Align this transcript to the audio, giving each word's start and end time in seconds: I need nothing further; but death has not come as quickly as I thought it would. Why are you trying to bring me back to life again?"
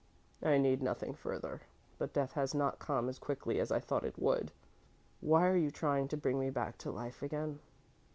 I 0.41 0.57
need 0.57 0.81
nothing 0.81 1.13
further; 1.13 1.61
but 1.99 2.11
death 2.13 2.31
has 2.31 2.55
not 2.55 2.79
come 2.79 3.07
as 3.07 3.19
quickly 3.19 3.59
as 3.59 3.71
I 3.71 3.79
thought 3.79 4.03
it 4.03 4.17
would. 4.17 4.51
Why 5.19 5.45
are 5.47 5.55
you 5.55 5.69
trying 5.69 6.07
to 6.07 6.17
bring 6.17 6.39
me 6.39 6.49
back 6.49 6.79
to 6.79 6.89
life 6.89 7.21
again?" 7.21 7.59